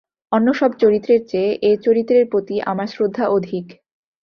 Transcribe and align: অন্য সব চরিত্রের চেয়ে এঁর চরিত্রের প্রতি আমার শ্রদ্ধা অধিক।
অন্য 0.31 0.47
সব 0.53 0.71
চরিত্রের 0.81 1.21
চেয়ে 1.27 1.51
এঁর 1.61 1.77
চরিত্রের 1.81 2.25
প্রতি 2.31 2.55
আমার 2.71 2.87
শ্রদ্ধা 2.87 3.25
অধিক। 3.29 3.65